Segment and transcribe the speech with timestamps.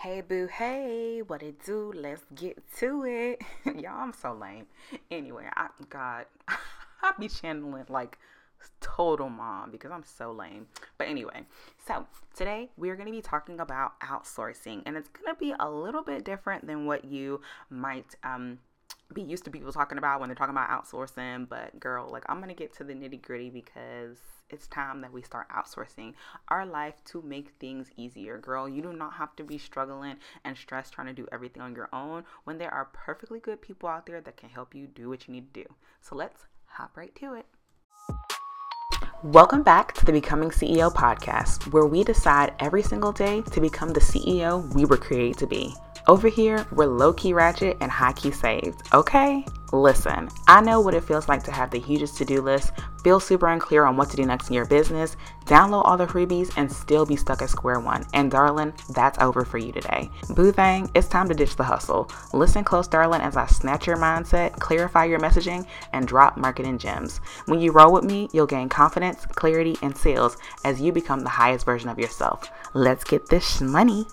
[0.00, 1.92] Hey boo, hey, what it do?
[1.94, 3.42] Let's get to it.
[3.82, 4.64] Y'all, I'm so lame.
[5.10, 8.16] Anyway, I God, I be channeling like
[8.80, 10.68] total mom because I'm so lame.
[10.96, 11.44] But anyway,
[11.86, 15.70] so today we're going to be talking about outsourcing, and it's going to be a
[15.70, 18.58] little bit different than what you might um
[19.12, 21.46] be used to people talking about when they're talking about outsourcing.
[21.46, 24.16] But girl, like I'm gonna get to the nitty gritty because
[24.52, 26.14] it's time that we start outsourcing
[26.48, 28.38] our life to make things easier.
[28.38, 31.74] Girl, you do not have to be struggling and stressed trying to do everything on
[31.74, 35.08] your own when there are perfectly good people out there that can help you do
[35.08, 35.74] what you need to do.
[36.00, 37.46] So let's hop right to it.
[39.22, 43.92] Welcome back to the Becoming CEO podcast, where we decide every single day to become
[43.92, 45.74] the CEO we were created to be.
[46.08, 49.44] Over here, we're low key ratchet and high key saved, okay?
[49.72, 52.72] Listen, I know what it feels like to have the hugest to do list,
[53.04, 56.52] feel super unclear on what to do next in your business, download all the freebies,
[56.56, 58.04] and still be stuck at square one.
[58.12, 60.10] And darling, that's over for you today.
[60.30, 62.10] Boo thing, it's time to ditch the hustle.
[62.32, 67.18] Listen close, darling, as I snatch your mindset, clarify your messaging, and drop marketing gems.
[67.46, 71.28] When you roll with me, you'll gain confidence, clarity, and sales as you become the
[71.28, 72.50] highest version of yourself.
[72.74, 74.06] Let's get this money.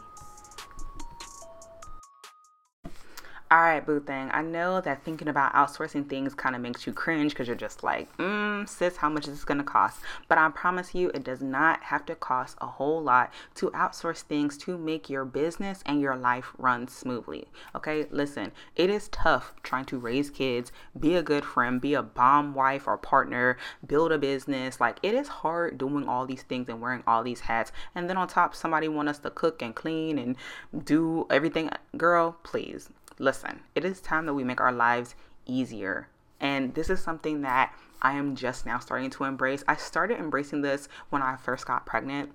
[3.49, 4.29] All right, boo thing.
[4.33, 7.81] I know that thinking about outsourcing things kind of makes you cringe because you're just
[7.81, 10.01] like, mm, sis, how much is this going to cost?
[10.27, 14.23] But I promise you, it does not have to cost a whole lot to outsource
[14.23, 17.47] things to make your business and your life run smoothly.
[17.73, 22.03] Okay, listen, it is tough trying to raise kids, be a good friend, be a
[22.03, 24.81] bomb wife or partner, build a business.
[24.81, 27.71] Like, it is hard doing all these things and wearing all these hats.
[27.95, 30.35] And then on top, somebody want us to cook and clean and
[30.83, 31.69] do everything.
[31.95, 35.15] Girl, please listen, it is time that we make our lives
[35.45, 36.09] easier.
[36.39, 39.63] And this is something that I am just now starting to embrace.
[39.67, 42.31] I started embracing this when I first got pregnant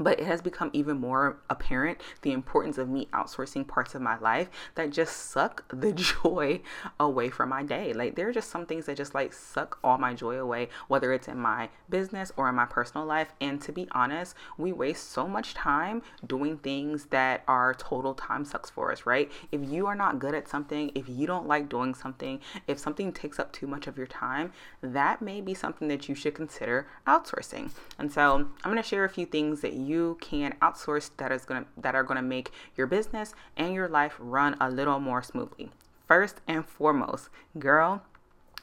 [0.00, 4.18] but it has become even more apparent the importance of me outsourcing parts of my
[4.18, 6.60] life that just suck the joy
[6.98, 7.92] away from my day.
[7.92, 11.12] Like there are just some things that just like suck all my joy away, whether
[11.12, 13.28] it's in my business or in my personal life.
[13.40, 18.44] And to be honest, we waste so much time doing things that are total time
[18.44, 19.30] sucks for us, right?
[19.52, 23.12] If you are not good at something, if you don't like doing something, if something
[23.12, 26.86] takes up too much of your time, that may be something that you should consider
[27.06, 27.70] outsourcing.
[27.98, 31.44] And so I'm to share a few things that you you can outsource that is
[31.44, 35.22] going that are going to make your business and your life run a little more
[35.22, 35.70] smoothly.
[36.06, 37.28] First and foremost,
[37.58, 38.02] girl,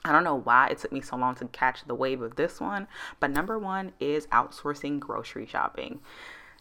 [0.03, 2.61] I don't know why it took me so long to catch the wave of this
[2.61, 2.87] one,
[3.19, 5.99] but number 1 is outsourcing grocery shopping.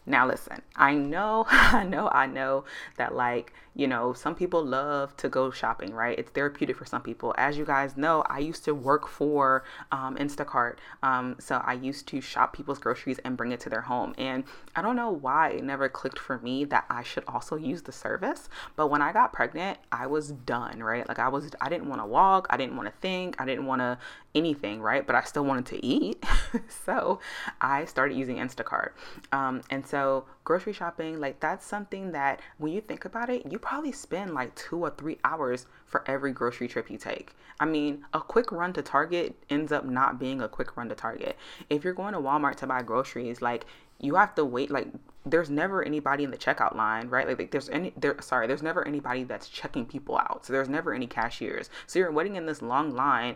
[0.07, 2.63] Now listen, I know, I know, I know
[2.95, 6.17] that like you know, some people love to go shopping, right?
[6.17, 7.35] It's therapeutic for some people.
[7.37, 10.77] As you guys know, I used to work for um, Instacart.
[11.03, 14.15] Um, so I used to shop people's groceries and bring it to their home.
[14.17, 14.45] And
[14.75, 17.91] I don't know why it never clicked for me that I should also use the
[17.91, 18.49] service.
[18.75, 21.07] But when I got pregnant, I was done, right?
[21.07, 23.67] Like I was, I didn't want to walk, I didn't want to think, I didn't
[23.67, 23.99] want to
[24.33, 25.05] anything, right?
[25.05, 26.23] But I still wanted to eat.
[26.85, 27.19] so
[27.61, 28.91] I started using Instacart.
[29.31, 29.96] Um, and so
[30.43, 34.55] grocery shopping, like that's something that when you think about it, you probably spend like
[34.55, 37.33] two or three hours for every grocery trip you take.
[37.59, 40.95] I mean, a quick run to Target ends up not being a quick run to
[40.95, 41.37] Target.
[41.69, 43.65] If you're going to Walmart to buy groceries, like
[43.99, 44.87] you have to wait like
[45.25, 48.63] there's never anybody in the checkout line right like, like there's any there sorry there's
[48.63, 52.45] never anybody that's checking people out so there's never any cashiers so you're waiting in
[52.45, 53.35] this long line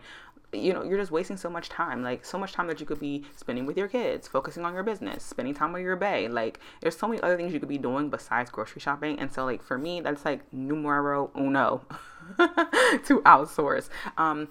[0.54, 2.04] you know, you're just wasting so much time.
[2.04, 4.84] Like so much time that you could be spending with your kids, focusing on your
[4.84, 6.28] business, spending time with your bae.
[6.28, 9.20] Like there's so many other things you could be doing besides grocery shopping.
[9.20, 11.86] And so like for me, that's like numero uno
[12.38, 13.90] to outsource.
[14.18, 14.50] Um,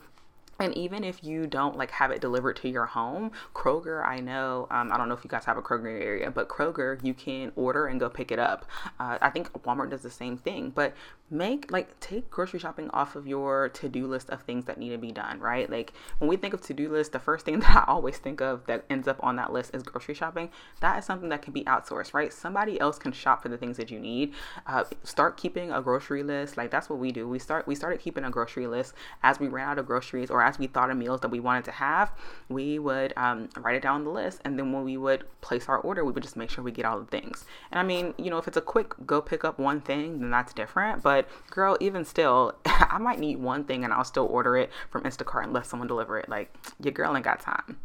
[0.61, 4.67] and even if you don't like have it delivered to your home, Kroger, I know,
[4.71, 7.51] um, I don't know if you guys have a Kroger area, but Kroger, you can
[7.57, 8.67] order and go pick it up.
[8.99, 10.95] Uh, I think Walmart does the same thing, but
[11.31, 14.99] make like take grocery shopping off of your to-do list of things that need to
[14.99, 15.71] be done right?
[15.71, 18.67] Like when we think of to-do list the first thing that i always think of
[18.67, 20.51] that ends up on that list is grocery shopping.
[20.81, 22.33] That is something that can be outsourced right?
[22.33, 24.33] Somebody else can shop for the things that you need.
[24.67, 26.57] Uh, start keeping a grocery list.
[26.57, 27.29] Like that's what we do.
[27.29, 28.95] We start we started keeping a grocery list.
[29.23, 31.65] As we ran out of groceries or as we thought of meals that we wanted
[31.67, 32.13] to have
[32.49, 34.41] we would um, write it down on the list.
[34.45, 36.85] And then when we would place our order we would just make sure we get
[36.85, 37.45] all the things.
[37.71, 40.31] And i mean you know if it's a quick go pick up one thing then
[40.31, 41.03] that's different.
[41.03, 44.71] But but girl, even still, I might need one thing and I'll still order it
[44.91, 46.29] from Instacart and let someone deliver it.
[46.29, 47.79] Like, your girl ain't got time.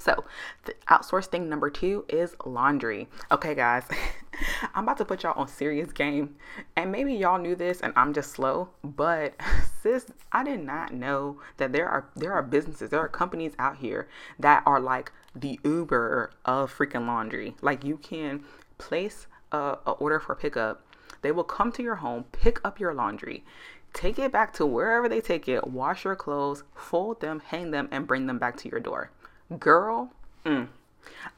[0.00, 0.24] So,
[0.64, 3.08] the outsource thing number two is laundry.
[3.30, 3.84] Okay, guys,
[4.74, 6.34] I'm about to put y'all on serious game,
[6.76, 8.68] and maybe y'all knew this, and I'm just slow.
[8.82, 9.34] But
[9.82, 13.78] sis, I did not know that there are there are businesses, there are companies out
[13.78, 17.54] here that are like the Uber of freaking laundry.
[17.62, 18.44] Like you can
[18.76, 20.84] place a, a order for pickup
[21.24, 23.44] They will come to your home, pick up your laundry,
[23.94, 27.88] take it back to wherever they take it, wash your clothes, fold them, hang them,
[27.90, 29.10] and bring them back to your door.
[29.58, 30.12] Girl,
[30.44, 30.68] mm.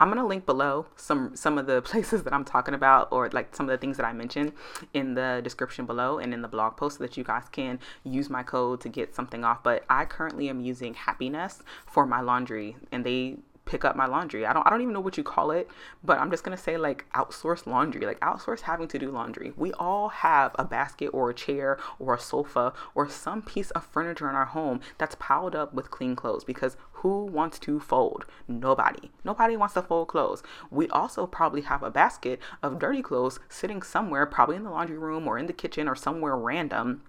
[0.01, 3.55] I'm gonna link below some some of the places that I'm talking about, or like
[3.55, 4.55] some of the things that I mentioned
[4.93, 8.29] in the description below and in the blog post, so that you guys can use
[8.29, 9.63] my code to get something off.
[9.63, 13.37] But I currently am using Happiness for my laundry, and they
[13.67, 14.47] pick up my laundry.
[14.47, 15.69] I don't I don't even know what you call it,
[16.03, 19.53] but I'm just going to say like outsource laundry, like outsource having to do laundry.
[19.57, 23.85] We all have a basket or a chair or a sofa or some piece of
[23.85, 28.25] furniture in our home that's piled up with clean clothes because who wants to fold?
[28.49, 29.11] Nobody.
[29.25, 30.43] Nobody wants to fold clothes.
[30.71, 34.97] We also probably have a basket of dirty clothes sitting somewhere, probably in the laundry
[34.97, 37.03] room or in the kitchen or somewhere random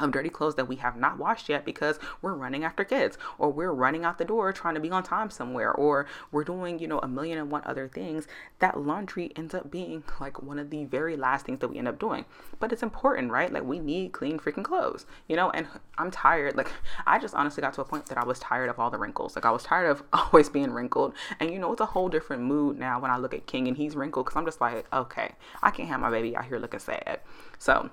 [0.00, 3.50] of dirty clothes that we have not washed yet because we're running after kids or
[3.50, 6.88] we're running out the door trying to be on time somewhere or we're doing you
[6.88, 8.26] know a million and one other things
[8.58, 11.88] that laundry ends up being like one of the very last things that we end
[11.88, 12.24] up doing.
[12.58, 13.52] But it's important right?
[13.52, 15.50] Like we need clean freaking clothes you know?
[15.50, 15.66] And
[15.98, 16.56] i'm tired.
[16.56, 16.70] Like
[17.06, 19.36] i just honestly got to a point that i was tired of all the wrinkles.
[19.36, 21.14] Like i was tired of always being wrinkled.
[21.38, 23.76] And you know it's a whole different mood now when i look at king and
[23.76, 26.80] he's wrinkled because i'm just like okay i can't have my baby out here looking
[26.80, 27.20] sad.
[27.58, 27.90] So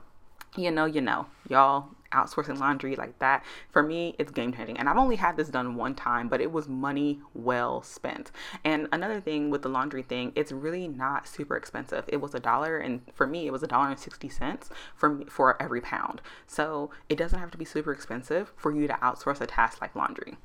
[0.56, 3.44] you know, you know, y'all outsourcing laundry like that.
[3.72, 4.78] For me it's game changing.
[4.78, 8.32] And i've only had this done one time but it was money well spent.
[8.64, 12.06] And another thing with the laundry thing it's really not super expensive.
[12.08, 15.22] It was a dollar and for me it was a dollar and 60 cents for
[15.28, 16.22] for every pound.
[16.48, 19.96] So it doesn't have to be super expensive for you to outsource a task like
[19.96, 20.38] laundry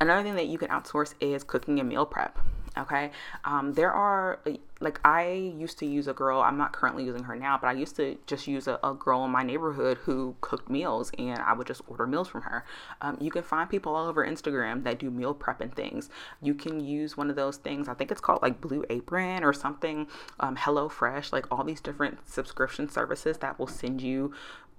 [0.00, 2.38] Another thing that you can outsource is cooking and meal prep.
[2.76, 3.10] Okay.
[3.44, 4.40] Um, there are,
[4.80, 7.72] like, I used to use a girl, I'm not currently using her now, but I
[7.72, 11.52] used to just use a, a girl in my neighborhood who cooked meals and I
[11.52, 12.64] would just order meals from her.
[13.02, 16.08] Um, you can find people all over Instagram that do meal prep and things.
[16.40, 19.52] You can use one of those things, I think it's called like Blue Apron or
[19.52, 20.06] something,
[20.40, 24.32] um, Hello Fresh, like all these different subscription services that will send you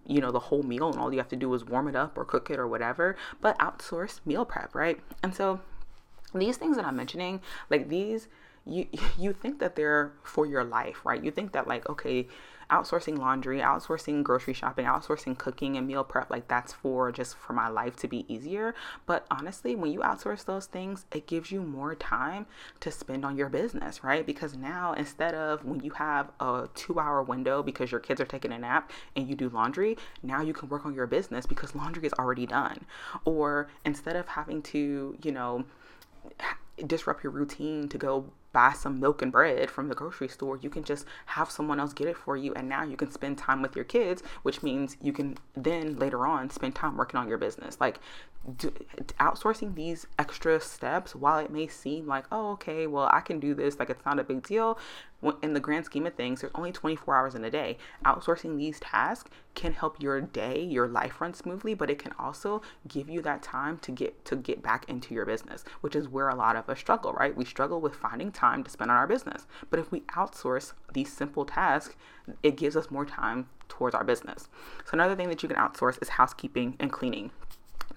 [0.05, 2.17] you know the whole meal and all you have to do is warm it up
[2.17, 4.99] or cook it or whatever but outsource meal prep right?
[5.21, 5.59] And so
[6.35, 7.39] these things that i'm mentioning
[7.69, 8.27] like these
[8.65, 8.87] you
[9.19, 11.23] you think that they're for your life right?
[11.23, 12.27] You think that like okay
[12.69, 17.53] outsourcing laundry, outsourcing grocery shopping, outsourcing cooking and meal prep, like that's for just for
[17.53, 18.75] my life to be easier.
[19.05, 22.45] But honestly, when you outsource those things, it gives you more time
[22.79, 24.25] to spend on your business, right?
[24.25, 28.25] Because now instead of when you have a two hour window because your kids are
[28.25, 31.75] taking a nap and you do laundry, now you can work on your business because
[31.75, 32.85] laundry is already done.
[33.25, 35.65] Or instead of having to, you know,
[36.87, 40.57] disrupt your routine to go buy some milk and bread from the grocery store.
[40.61, 42.53] You can just have someone else get it for you.
[42.53, 46.25] And now you can spend time with your kids, which means you can then later
[46.25, 47.81] on spend time working on your business.
[47.81, 47.99] Like
[48.57, 48.71] do,
[49.19, 53.53] outsourcing these extra steps, while it may seem like, oh, okay, well, I can do
[53.53, 54.77] this, like it's not a big deal,
[55.41, 57.77] in the grand scheme of things, there's only 24 hours in a day.
[58.05, 62.61] Outsourcing these tasks can help your day, your life run smoothly, but it can also
[62.87, 66.29] give you that time to get to get back into your business, which is where
[66.29, 67.35] a lot of us struggle, right?
[67.35, 69.45] We struggle with finding time to spend on our business.
[69.69, 71.95] But if we outsource these simple tasks,
[72.41, 74.49] it gives us more time towards our business.
[74.85, 77.31] So another thing that you can outsource is housekeeping and cleaning.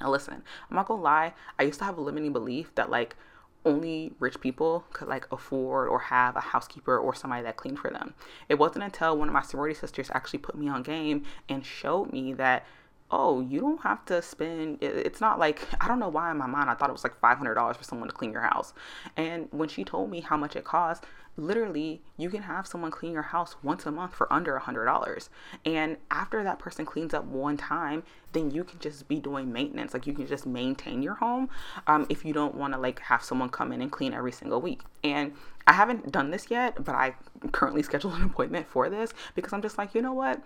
[0.00, 3.16] Now, listen, I'm not gonna lie, I used to have a limiting belief that like
[3.66, 7.90] only rich people could like afford or have a housekeeper or somebody that cleaned for
[7.90, 8.14] them.
[8.48, 12.12] It wasn't until one of my sorority sisters actually put me on game and showed
[12.12, 12.64] me that
[13.10, 16.46] oh, you don't have to spend, it's not like, I don't know why in my
[16.46, 18.74] mind I thought it was like $500 for someone to clean your house.
[19.16, 21.04] And when she told me how much it cost,
[21.36, 24.86] literally you can have someone clean your house once a month for under a hundred
[24.86, 25.30] dollars.
[25.64, 28.02] And after that person cleans up one time
[28.32, 29.94] then you can just be doing maintenance.
[29.94, 31.48] Like you can just maintain your home
[31.86, 34.60] um, if you don't want to like have someone come in and clean every single
[34.60, 34.82] week.
[35.04, 35.32] And
[35.66, 37.14] i haven't done this yet but i
[37.52, 40.40] currently scheduled an appointment for this because i'm just like you know what?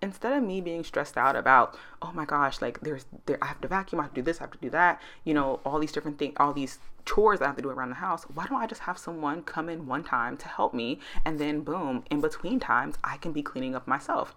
[0.00, 3.60] Instead of me being stressed out about oh my gosh like there's there i have
[3.60, 5.78] to vacuum i have to do this i have to do that you know all
[5.78, 8.60] these different things all these chores i have to do around the house why don't
[8.60, 12.20] i just have someone come in one time to help me and then boom in
[12.20, 14.34] between times i can be cleaning up myself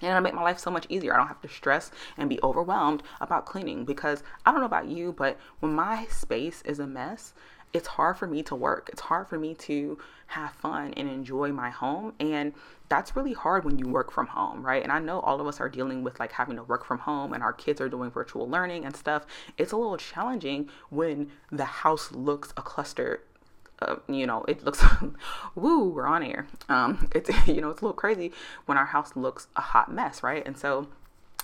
[0.00, 1.14] and it'll make my life so much easier.
[1.14, 4.88] I don't have to stress and be overwhelmed about cleaning because I don't know about
[4.88, 7.32] you, but when my space is a mess,
[7.74, 8.88] it's hard for me to work.
[8.92, 12.14] It's hard for me to have fun and enjoy my home.
[12.20, 12.54] And
[12.88, 14.82] that's really hard when you work from home, right?
[14.82, 17.32] And I know all of us are dealing with like having to work from home
[17.32, 19.26] and our kids are doing virtual learning and stuff.
[19.58, 23.22] It's a little challenging when the house looks a cluster
[23.82, 24.84] uh, you know, it looks,
[25.56, 26.46] woo, we're on air.
[26.68, 28.30] Um, it's, you know, it's a little crazy
[28.66, 30.46] when our house looks a hot mess, right?
[30.46, 30.86] And so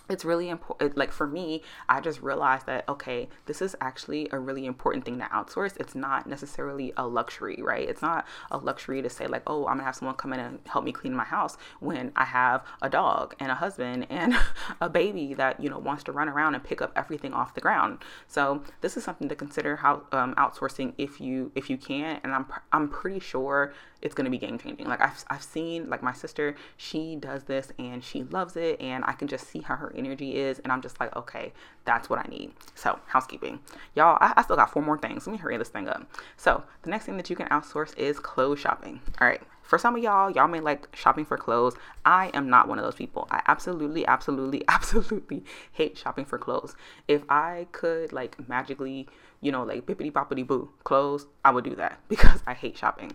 [0.08, 4.38] it's really important like for me i just realized that okay this is actually a
[4.38, 5.76] really important thing to outsource.
[5.78, 7.88] It's not necessarily a luxury right?
[7.88, 10.58] It's not a luxury to say like oh i'm gonna have someone come in and
[10.66, 14.34] help me clean my house when i have a dog and a husband and
[14.80, 17.60] a baby that you know wants to run around and pick up everything off the
[17.60, 17.98] ground.
[18.28, 22.34] So this is something to consider how um, outsourcing if you if you can and
[22.34, 24.86] i'm i'm pretty sure it's going to be game changing.
[24.86, 29.04] Like I've, I've seen like my sister, she does this and she loves it and
[29.04, 31.52] I can just see how her energy is and I'm just like, okay,
[31.84, 32.52] that's what I need.
[32.74, 33.60] So housekeeping.
[33.94, 35.26] Y'all, I, I still got four more things.
[35.26, 36.06] Let me hurry this thing up.
[36.36, 39.00] So the next thing that you can outsource is clothes shopping.
[39.20, 39.42] All right.
[39.62, 41.74] For some of y'all, y'all may like shopping for clothes.
[42.04, 43.28] I am not one of those people.
[43.30, 46.74] I absolutely, absolutely, absolutely hate shopping for clothes.
[47.06, 49.06] If I could like magically,
[49.40, 53.12] you know, like bippity boppity boo clothes, I would do that because I hate shopping.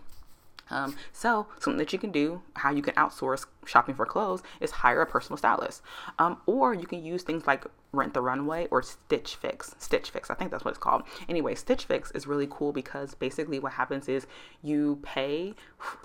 [0.70, 4.70] Um, so something that you can do, how you can outsource shopping for clothes, is
[4.70, 5.82] hire a personal stylist,
[6.18, 9.74] um, or you can use things like Rent the Runway or Stitch Fix.
[9.78, 11.02] Stitch Fix, I think that's what it's called.
[11.28, 14.26] Anyway, Stitch Fix is really cool because basically what happens is
[14.62, 15.54] you pay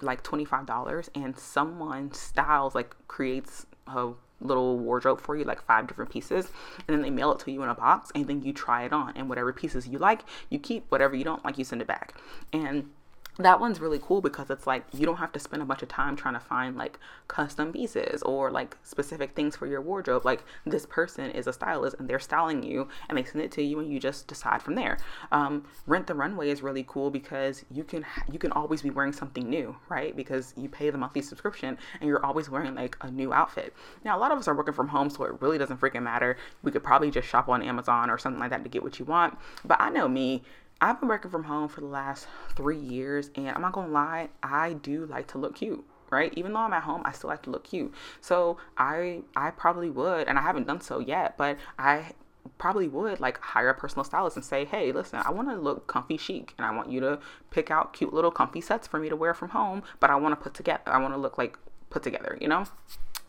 [0.02, 5.62] like twenty five dollars and someone styles like creates a little wardrobe for you, like
[5.62, 6.52] five different pieces,
[6.88, 8.94] and then they mail it to you in a box, and then you try it
[8.94, 10.86] on, and whatever pieces you like, you keep.
[10.90, 12.16] Whatever you don't like, you send it back,
[12.54, 12.90] and
[13.38, 15.90] that one's really cool because it's like you don't have to spend a bunch of
[15.90, 20.26] time trying to find like custom pieces or like specific things for your wardrobe.
[20.26, 23.64] Like this person is a stylist and they're styling you and they send it to
[23.64, 24.98] you and you just decide from there.
[25.32, 29.14] Um, Rent the Runway is really cool because you can you can always be wearing
[29.14, 30.16] something new, right?
[30.16, 33.74] Because you pay the monthly subscription and you're always wearing like a new outfit.
[34.04, 36.38] Now a lot of us are working from home, so it really doesn't freaking matter.
[36.64, 39.06] We could probably just shop on Amazon or something like that to get what you
[39.06, 39.38] want.
[39.64, 40.44] But I know me,
[40.82, 44.30] I've been working from home for the last three years, and I'm not gonna lie,
[44.42, 46.34] I do like to look cute right?
[46.36, 47.94] Even though i'm at home i still like to look cute.
[48.20, 52.12] So i i probably would and i haven't done so yet but i
[52.58, 55.88] probably would like hire a personal stylist and say hey listen i want to look
[55.88, 57.20] comfy chic and i want you to
[57.52, 60.32] pick out cute little comfy sets for me to wear from home but i want
[60.34, 61.58] to put together i want to look like
[61.90, 62.66] put together you know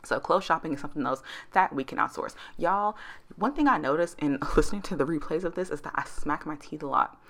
[0.04, 2.34] so clothes shopping is something else that we can outsource.
[2.56, 2.96] Y'all,
[3.36, 6.46] one thing I noticed in listening to the replays of this is that I smack
[6.46, 7.20] my teeth a lot.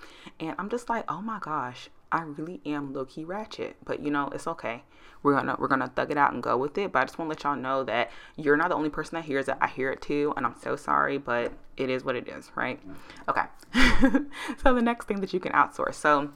[0.40, 3.76] And I'm just like, oh my gosh, I really am low key ratchet.
[3.84, 4.82] But you know, it's okay.
[5.22, 6.92] We're gonna we're gonna thug it out and go with it.
[6.92, 9.48] But I just wanna let y'all know that you're not the only person that hears
[9.48, 9.56] it.
[9.60, 12.80] I hear it too, and I'm so sorry, but it is what it is, right?
[13.28, 13.42] Okay.
[14.62, 15.94] so the next thing that you can outsource.
[15.94, 16.30] So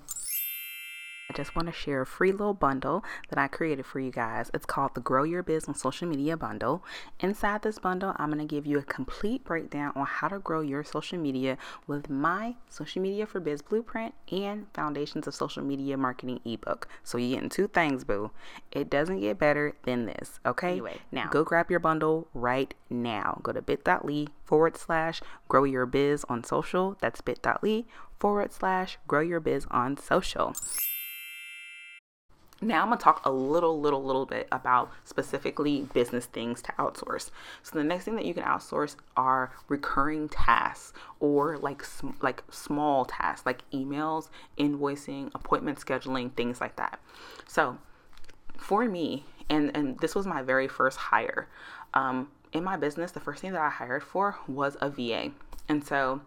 [1.36, 4.50] just want to share a free little bundle that I created for you guys.
[4.54, 6.82] It's called the Grow Your Biz on Social Media Bundle.
[7.20, 10.62] Inside this bundle, I'm going to give you a complete breakdown on how to grow
[10.62, 15.96] your social media with my Social Media for Biz blueprint and Foundations of Social Media
[15.96, 16.88] Marketing ebook.
[17.04, 18.30] So you're getting two things, boo.
[18.72, 20.72] It doesn't get better than this, okay?
[20.72, 23.40] Anyway, now go grab your bundle right now.
[23.42, 26.96] Go to bit.ly forward slash grow your biz on social.
[27.00, 27.84] That's bit.ly
[28.18, 30.54] forward slash grow your biz on social.
[32.66, 37.30] Now I'm gonna talk a little, little, little bit about specifically business things to outsource.
[37.62, 41.84] So the next thing that you can outsource are recurring tasks or like
[42.20, 46.98] like small tasks like emails, invoicing, appointment scheduling, things like that.
[47.46, 47.78] So
[48.56, 51.46] for me, and and this was my very first hire
[51.94, 53.12] um, in my business.
[53.12, 55.30] The first thing that I hired for was a VA,
[55.68, 56.20] and so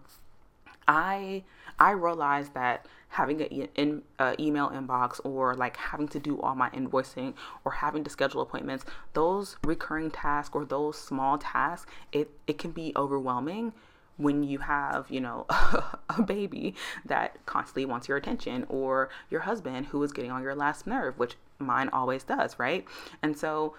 [0.89, 1.43] I
[1.77, 6.55] I realized that having an in, uh, email inbox or like having to do all
[6.55, 12.29] my invoicing or having to schedule appointments, those recurring tasks or those small tasks, it,
[12.47, 13.71] it can be overwhelming
[14.17, 19.87] when you have, you know, a baby that constantly wants your attention or your husband
[19.87, 22.85] who is getting on your last nerve, which mine always does, right?
[23.23, 23.75] And so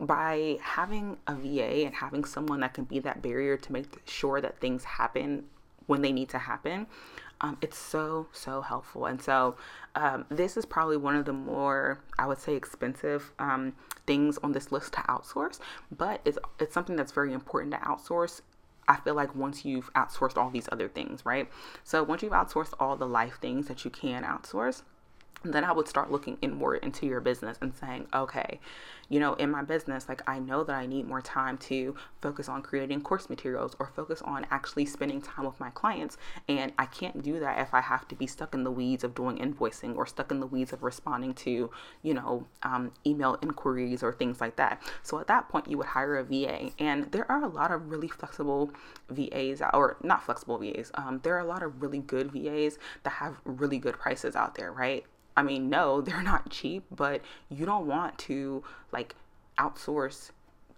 [0.00, 4.40] by having a VA and having someone that can be that barrier to make sure
[4.40, 5.44] that things happen
[5.90, 6.86] when they need to happen,
[7.40, 9.56] um, it's so so helpful and so
[9.94, 13.72] um, this is probably one of the more i would say expensive um,
[14.06, 15.58] things on this list to outsource
[15.90, 18.42] but it's it's something that's very important to outsource
[18.88, 21.48] I feel like once you've outsourced all these other things, right?
[21.84, 24.82] So once you've outsourced all the life things that you can outsource,
[25.42, 28.60] then I would start looking inward into your business and saying, okay,
[29.08, 32.48] you know, in my business, like I know that I need more time to focus
[32.48, 36.16] on creating course materials or focus on actually spending time with my clients.
[36.48, 39.14] And I can't do that if I have to be stuck in the weeds of
[39.14, 41.70] doing invoicing or stuck in the weeds of responding to,
[42.02, 44.80] you know, um, email inquiries or things like that.
[45.02, 46.70] So at that point, you would hire a VA.
[46.78, 48.70] And there are a lot of really flexible
[49.08, 53.10] VAs, or not flexible VAs, um, there are a lot of really good VAs that
[53.10, 55.04] have really good prices out there, right?
[55.36, 59.14] I mean, no, they're not cheap, but you don't want to like
[59.58, 60.30] outsource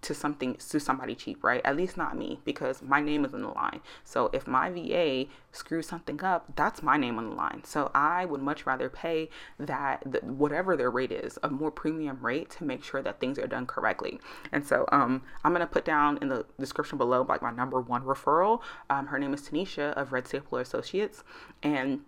[0.02, 1.60] to something to somebody cheap, right?
[1.64, 3.80] At least not me, because my name is on the line.
[4.04, 7.62] So if my VA screws something up, that's my name on the line.
[7.64, 12.18] So I would much rather pay that the, whatever their rate is, a more premium
[12.20, 14.18] rate to make sure that things are done correctly.
[14.50, 18.02] And so um, I'm gonna put down in the description below like my number one
[18.02, 18.60] referral.
[18.90, 21.22] Um, her name is Tanisha of Red Stapler Associates,
[21.62, 22.00] and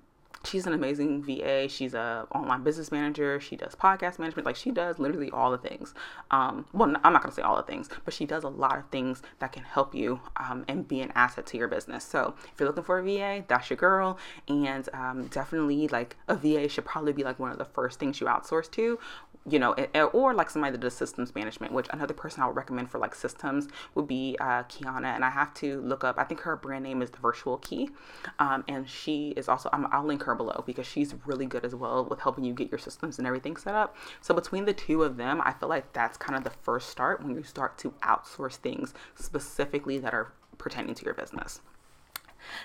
[0.44, 1.68] she's an amazing VA.
[1.68, 3.40] She's a online business manager.
[3.40, 4.46] She does podcast management.
[4.46, 5.94] Like she does literally all the things.
[6.30, 8.88] Um, well, I'm not gonna say all the things, but she does a lot of
[8.90, 12.04] things that can help you um, and be an asset to your business.
[12.04, 14.18] So if you're looking for a VA, that's your girl.
[14.48, 18.20] And um, definitely like a VA should probably be like one of the first things
[18.20, 18.98] you outsource to
[19.46, 19.72] you know,
[20.12, 23.14] or like somebody that does systems management, which another person I would recommend for like
[23.14, 25.14] systems would be uh, Kiana.
[25.14, 27.90] And I have to look up, I think her brand name is the Virtual Key.
[28.38, 31.74] Um, and she is also, i will link her below because she's really good as
[31.74, 33.94] well with helping you get your systems and everything set up.
[34.22, 37.22] So between the two of them, I feel like that's kind of the first start
[37.22, 41.60] when you start to outsource things specifically that are pertaining to your business.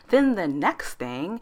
[0.10, 1.42] Then the next thing,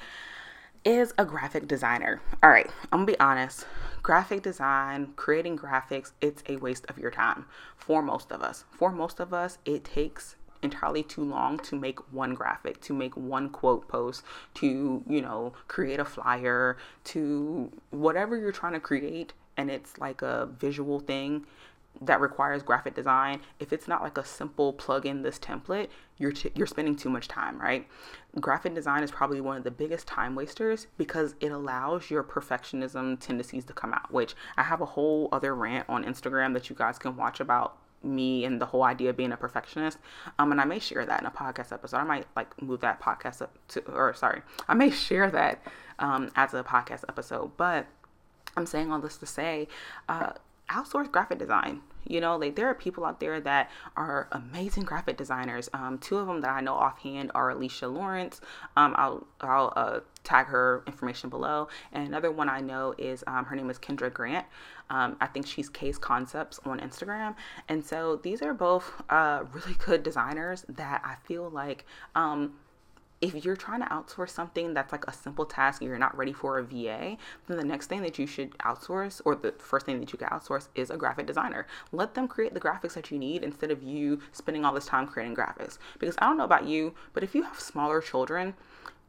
[0.88, 2.22] is a graphic designer.
[2.41, 3.65] All right, I'm gonna be honest.
[4.08, 7.44] Graphic design, creating graphics, it's a waste of your time
[7.76, 8.64] for most of us.
[8.72, 13.18] For most of us, it takes entirely too long to make one graphic, to make
[13.18, 14.24] one quote post,
[14.54, 20.22] to, you know, create a flyer, to whatever you're trying to create and it's like
[20.22, 21.46] a visual thing
[22.01, 25.88] that requires graphic design, if it's not like a simple plug in this template,
[26.18, 27.88] you're t- you're spending too much time, right?
[28.39, 33.20] Graphic design is probably one of the biggest time wasters because it allows your perfectionism
[33.20, 36.75] tendencies to come out, which I have a whole other rant on Instagram that you
[36.75, 39.98] guys can watch about me and the whole idea of being a perfectionist.
[40.38, 41.98] Um, and I may share that in a podcast episode.
[41.98, 45.62] I might like move that podcast up to, or sorry, I may share that
[46.00, 47.58] um, as a podcast episode.
[47.58, 47.88] But
[48.56, 49.68] I'm saying all this to say,
[50.10, 50.34] uh,
[50.70, 51.82] outsource graphic design.
[52.10, 55.70] You know, like there are people out there that are amazing graphic designers.
[55.74, 58.40] Um, two of them that I know offhand are Alicia Lawrence.
[58.78, 61.68] Um, I'll I'll uh, tag her information below.
[61.92, 64.46] And another one I know is um, her name is Kendra Grant.
[64.90, 67.36] Um, I think she's Case Concepts on Instagram.
[67.68, 72.54] And so these are both uh, really good designers that I feel like um,
[73.19, 76.34] if you're trying to outsource something that's like a simple task and you're not ready
[76.34, 79.99] for a VA, then the next thing that you should outsource or the first thing
[79.99, 81.65] that you can outsource is a graphic designer.
[81.91, 85.08] Let them create the graphics that you need instead of you spending all this time
[85.08, 85.80] creating graphics.
[85.99, 88.53] Because I don't know about you, but if you have smaller children,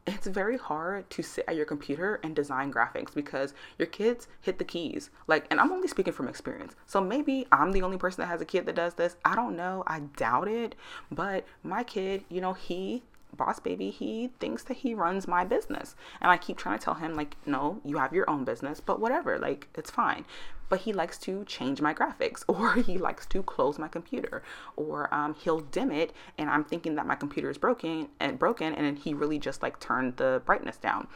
[0.07, 4.57] it's very hard to sit at your computer and design graphics because your kids hit
[4.57, 5.11] the keys.
[5.27, 6.75] Like, and I'm only speaking from experience.
[6.87, 9.17] So maybe I'm the only person that has a kid that does this.
[9.23, 9.83] I don't know.
[9.85, 10.73] I doubt it.
[11.11, 13.03] But my kid, you know, he
[13.35, 15.95] boss baby he thinks that he runs my business.
[16.21, 18.99] And i keep trying to tell him like no you have your own business but
[18.99, 20.25] whatever like it's fine.
[20.67, 24.43] But he likes to change my graphics or he likes to close my computer
[24.75, 28.73] or um, he'll dim it and i'm thinking that my computer is broken and broken
[28.73, 31.07] and he really just like turned the brightness down.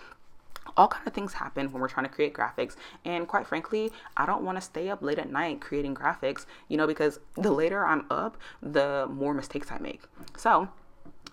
[0.77, 4.25] All kind of things happen when we're trying to create graphics and quite frankly i
[4.25, 7.85] don't want to stay up late at night creating graphics you know because the later
[7.85, 10.01] i'm up the more mistakes i make.
[10.37, 10.69] So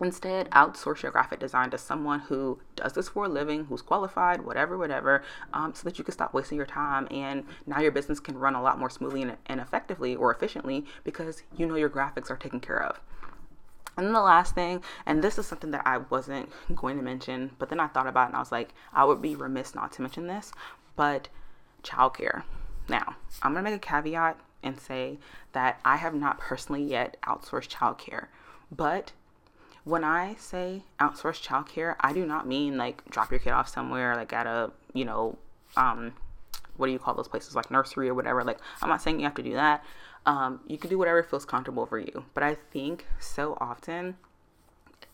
[0.00, 4.42] Instead, outsource your graphic design to someone who does this for a living, who's qualified,
[4.42, 7.06] whatever, whatever, um, so that you can stop wasting your time.
[7.10, 10.86] And now your business can run a lot more smoothly and, and effectively or efficiently
[11.04, 13.00] because you know your graphics are taken care of.
[13.96, 17.50] And then the last thing, and this is something that I wasn't going to mention,
[17.58, 19.92] but then I thought about it and I was like, I would be remiss not
[19.92, 20.52] to mention this,
[20.96, 21.28] but
[21.82, 22.44] childcare.
[22.88, 25.18] Now, I'm to make a caveat and say
[25.52, 28.28] that I have not personally yet outsourced childcare,
[28.70, 29.12] but
[29.84, 34.14] when I say outsource childcare, I do not mean like drop your kid off somewhere
[34.14, 35.38] like at a, you know,
[35.76, 36.12] um,
[36.76, 38.44] what do you call those places like nursery or whatever.
[38.44, 39.84] Like I'm not saying you have to do that.
[40.26, 42.24] Um, you can do whatever feels comfortable for you.
[42.34, 44.16] But I think so often,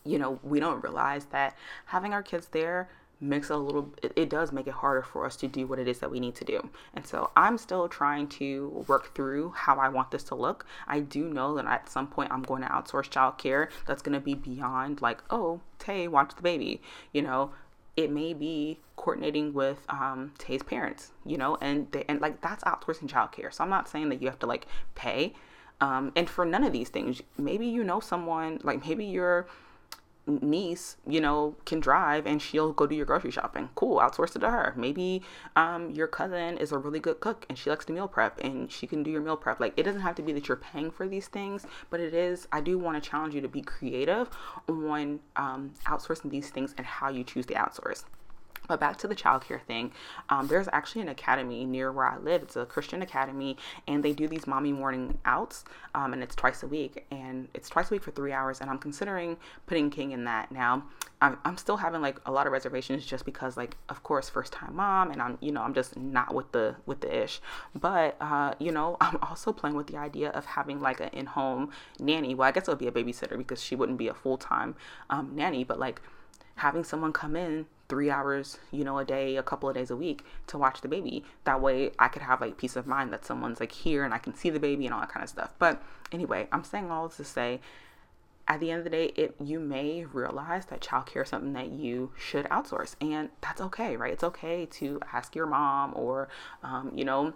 [0.03, 4.13] you know, we don't realize that having our kids there makes it a little it,
[4.15, 6.35] it, does make it harder for us to do what it is that we need
[6.35, 10.35] to do and so i'm still trying to work through how i want this to
[10.35, 14.13] look i do know that at some point i'm going to outsource childcare that's going
[14.13, 17.51] to be beyond like oh tay watch the baby you know
[17.97, 22.63] it may be coordinating with um, Tay's parents, you know, and they, and like that's
[22.63, 23.51] outsourcing childcare.
[23.51, 25.33] So I'm not saying that you have to like pay.
[25.81, 29.47] Um, and for none of these things, maybe you know someone, like maybe you're
[30.27, 33.69] niece, you know, can drive and she'll go do your grocery shopping.
[33.75, 34.73] Cool, outsource it to her.
[34.75, 35.23] Maybe
[35.55, 38.71] um, your cousin is a really good cook and she likes to meal prep and
[38.71, 39.59] she can do your meal prep.
[39.59, 42.47] Like, it doesn't have to be that you're paying for these things, but it is,
[42.51, 44.29] I do want to challenge you to be creative
[44.67, 48.03] on um, outsourcing these things and how you choose to outsource.
[48.67, 49.91] But back to the childcare thing,
[50.29, 52.43] um, there's actually an academy near where I live.
[52.43, 55.63] It's a Christian academy, and they do these mommy morning outs,
[55.95, 58.61] um, and it's twice a week, and it's twice a week for three hours.
[58.61, 60.83] And I'm considering putting King in that now.
[61.19, 64.53] I'm, I'm still having like a lot of reservations just because, like, of course, first
[64.53, 67.41] time mom, and I'm you know I'm just not with the with the ish.
[67.73, 71.25] But uh, you know, I'm also playing with the idea of having like an in
[71.25, 72.35] home nanny.
[72.35, 74.75] Well, I guess it would be a babysitter because she wouldn't be a full time
[75.09, 76.01] um, nanny, but like
[76.55, 79.95] having someone come in three hours, you know, a day, a couple of days a
[79.95, 81.23] week to watch the baby.
[81.45, 84.17] That way I could have like peace of mind that someone's like here and I
[84.17, 85.53] can see the baby and all that kind of stuff.
[85.57, 87.61] But anyway, I'm saying all this to say
[88.47, 91.69] at the end of the day, it you may realize that childcare is something that
[91.71, 94.13] you should outsource, and that's okay, right?
[94.13, 96.29] It's okay to ask your mom or,
[96.63, 97.33] um, you know,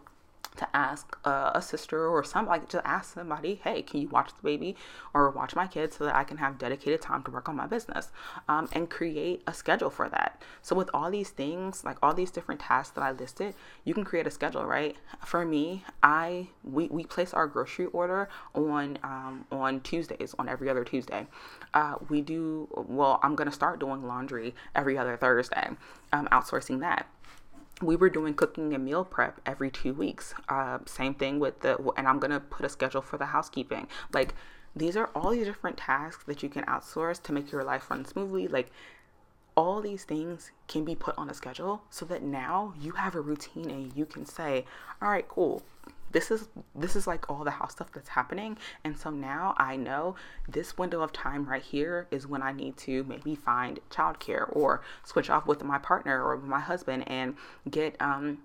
[0.58, 4.44] to ask uh, a sister or somebody to ask somebody hey can you watch the
[4.44, 4.76] baby
[5.14, 7.68] or watch my kids so that i can have dedicated time to work on my
[7.68, 8.12] business?
[8.48, 10.42] Um, and create a schedule for that.
[10.62, 14.04] So with all these things like all these different tasks that i listed you can
[14.04, 14.96] create a schedule right?
[15.26, 20.70] For me i we, we place our grocery order on um, on tuesdays on every
[20.70, 21.28] other tuesday.
[21.74, 25.70] Uh, we do well i'm going to start doing laundry every other thursday.
[26.14, 27.08] Um, outsourcing that
[27.82, 30.34] we were doing cooking and meal prep every two weeks.
[30.50, 33.88] Uh, same thing with the, and I'm gonna put a schedule for the housekeeping.
[34.14, 34.34] Like
[34.76, 38.06] these are all these different tasks that you can outsource to make your life run
[38.06, 38.48] smoothly.
[38.48, 38.72] Like
[39.56, 43.22] all these things can be put on a schedule so that now you have a
[43.22, 44.66] routine and you can say,
[45.02, 45.64] all right, cool
[46.12, 48.58] this is this is like all the house stuff that's happening.
[48.84, 50.16] And so now i know
[50.48, 54.82] this window of time right here is when i need to maybe find childcare or
[55.04, 57.36] switch off with my partner or my husband and
[57.70, 58.40] get um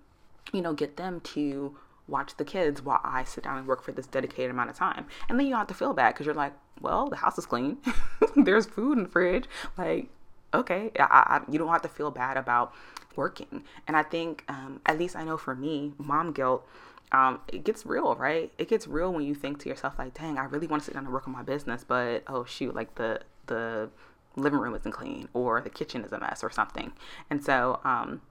[0.53, 1.77] you know get them to
[2.09, 5.07] watch the kids while i sit down and work for this dedicated amount of time.
[5.29, 7.47] And then you don't have to feel bad because you're like well the house is
[7.47, 7.79] clean.
[8.37, 9.47] There's food in the fridge.
[9.77, 10.09] Like
[10.55, 12.73] okay I, I, you don't have to feel bad about
[13.17, 13.65] working.
[13.89, 16.67] And i think um, at least i know for me mom guilt
[17.13, 18.53] um, it gets real, right?
[18.59, 20.95] It gets real when you think to yourself like, "Dang, I really want to sit
[20.95, 23.91] down and work on my business, but oh shoot, like the the
[24.37, 26.93] living room isn't clean or the kitchen is a mess or something."
[27.31, 28.23] And so, um,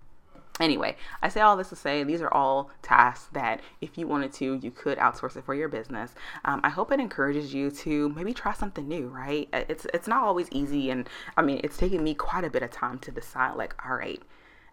[0.60, 4.34] anyway, I say all this to say these are all tasks that if you wanted
[4.34, 6.14] to, you could outsource it for your business.
[6.44, 9.48] Um, I hope it encourages you to maybe try something new, right?
[9.54, 12.72] It's it's not always easy, and I mean, it's taken me quite a bit of
[12.72, 14.22] time to decide, like, all right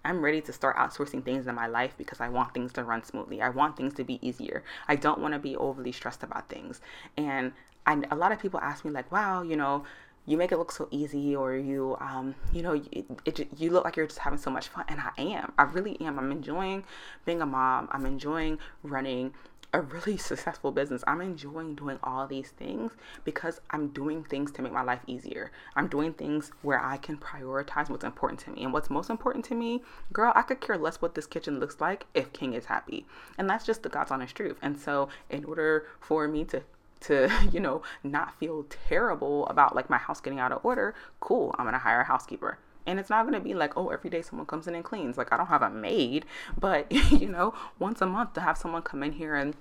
[0.05, 3.05] I'm ready to start outsourcing things in my life because I want things to run
[3.05, 3.41] smoothly.
[3.41, 4.65] I want things to be easier.
[4.89, 6.81] I don't want to be overly stressed about things.
[7.17, 7.53] And
[7.87, 9.85] I, a lot of people ask me like, "Wow, you know,
[10.27, 13.85] you make it look so easy or you um, you know it, it, you look
[13.85, 16.85] like you're just having so much fun and i am i really am i'm enjoying
[17.25, 19.35] being a mom i'm enjoying running
[19.73, 21.03] a really successful business.
[21.07, 22.93] I'm enjoying doing all these things
[23.25, 25.51] because I'm doing things to make my life easier.
[25.77, 28.65] I'm doing things where I can prioritize what's important to me.
[28.65, 29.83] And what's most important to me,
[30.13, 33.07] girl, I could care less what this kitchen looks like if King is happy.
[33.39, 34.59] And that's just the God's honest truth.
[34.61, 36.63] And so, in order for me to
[37.01, 41.53] to you know not feel terrible about like my house getting out of order cool
[41.59, 44.23] i'm gonna hire a housekeeper and it's not going to be like oh every day
[44.23, 46.25] someone comes in and cleans like i don't have a maid
[46.59, 49.55] but you know once a month to have someone come in here and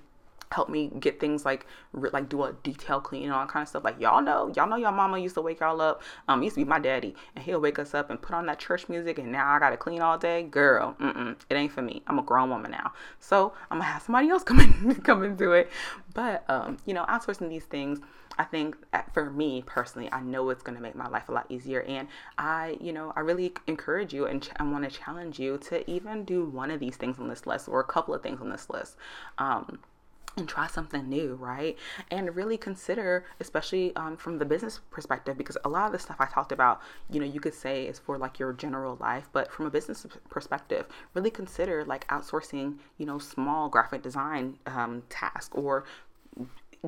[0.52, 3.68] help me get things like like do a detail clean and all that kind of
[3.68, 3.84] stuff.
[3.84, 6.02] Like y'all know, y'all know your mama used to wake y'all up.
[6.28, 8.58] Um, used to be my daddy, and he'll wake us up and put on that
[8.58, 10.42] church music, and now I gotta clean all day.
[10.42, 12.02] Girl, Mm-mm, it ain't for me.
[12.06, 15.52] I'm a grown woman now, so I'm gonna have somebody else come in come into
[15.52, 15.70] it.
[16.14, 18.00] But um, you know, outsourcing these things
[18.38, 18.76] I think
[19.12, 21.82] for me personally, I know it's going to make my life a lot easier.
[21.82, 25.58] And I, you know, I really encourage you and ch- I want to challenge you
[25.68, 28.40] to even do one of these things on this list or a couple of things
[28.40, 28.96] on this list.
[29.38, 29.80] Um,
[30.36, 31.76] and try something new, right?
[32.10, 36.16] And really consider, especially um, from the business perspective, because a lot of the stuff
[36.18, 39.52] I talked about, you know, you could say is for like your general life, but
[39.52, 45.54] from a business perspective, really consider like outsourcing, you know, small graphic design um, task
[45.54, 45.84] or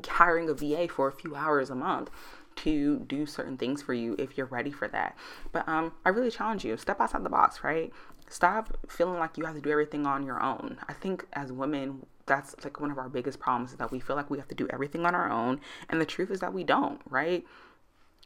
[0.09, 2.11] hiring a VA for a few hours a month
[2.57, 5.17] to do certain things for you if you're ready for that.
[5.53, 7.93] But um, I really challenge you, step outside the box, right?
[8.29, 10.79] Stop feeling like you have to do everything on your own.
[10.89, 14.17] I think as women, that's like one of our biggest problems is that we feel
[14.17, 15.61] like we have to do everything on our own.
[15.89, 17.45] And the truth is that we don't, right?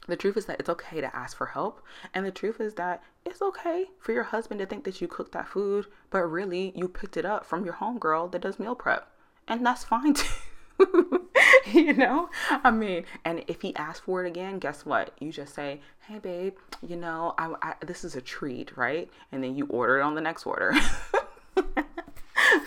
[0.07, 1.81] The truth is that it's okay to ask for help.
[2.13, 5.33] And the truth is that it's okay for your husband to think that you cooked
[5.33, 9.11] that food, but really you picked it up from your homegirl that does meal prep.
[9.47, 11.29] And that's fine too.
[11.73, 12.29] you know
[12.63, 16.19] i mean and if he asks for it again guess what you just say hey
[16.19, 16.53] babe
[16.87, 20.15] you know I, I this is a treat right and then you order it on
[20.15, 20.73] the next order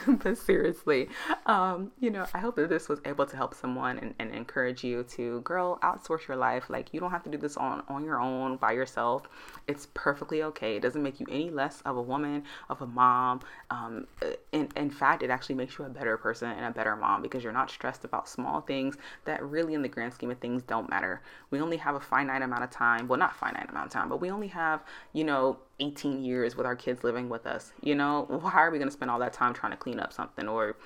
[0.23, 1.09] but seriously,
[1.47, 4.85] um, you know, I hope that this was able to help someone and, and encourage
[4.85, 6.71] you to, girl, outsource your life.
[6.71, 9.29] Like, you don't have to do this on, on your own by yourself.
[9.69, 10.77] It's perfectly okay.
[10.77, 13.41] It doesn't make you any less of a woman, of a mom.
[13.71, 14.07] Um,
[14.53, 17.43] in, in fact, it actually makes you a better person and a better mom because
[17.45, 20.89] you're not stressed about small things that really, in the grand scheme of things, don't
[20.91, 21.23] matter.
[21.51, 23.09] We only have a finite amount of time.
[23.09, 26.67] Well, not finite amount of time, but we only have, you know, 18 years with
[26.67, 27.73] our kids living with us.
[27.83, 30.13] You know, why are we going to spend all that time trying to clean up
[30.13, 30.77] something or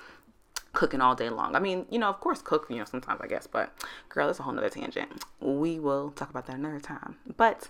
[0.73, 1.55] cooking all day long?
[1.55, 3.73] I mean, you know, of course, cook, you know, sometimes I guess, but
[4.09, 5.23] girl, it's a whole nother tangent.
[5.39, 7.17] We will talk about that another time.
[7.35, 7.69] But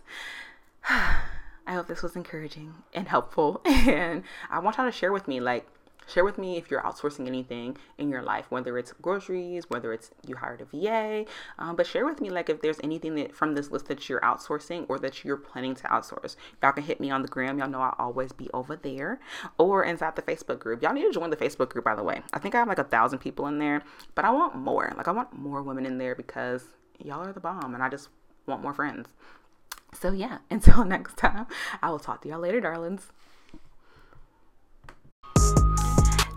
[0.90, 3.62] I hope this was encouraging and helpful.
[3.66, 5.68] And I want y'all to share with me, like,
[6.08, 10.12] Share with me if you're outsourcing anything in your life, whether it's groceries, whether it's
[10.26, 11.26] you hired a VA.
[11.60, 14.22] Um, but share with me like if there's anything that from this list that you're
[14.22, 16.36] outsourcing or that you're planning to outsource.
[16.64, 17.60] Y'all can hit me on the gram.
[17.60, 19.20] Y'all know I'll always be over there
[19.58, 20.82] or inside the Facebook group.
[20.82, 22.22] Y'all need to join the Facebook group, by the way.
[22.34, 23.84] I think I have like a thousand people in there,
[24.16, 24.94] but I want more.
[24.96, 26.64] Like I want more women in there because
[27.04, 28.10] y'all are the bomb and I just
[28.46, 29.08] want more friends.
[29.94, 31.48] So yeah, until next time,
[31.82, 33.12] I will talk to y'all later, darlings.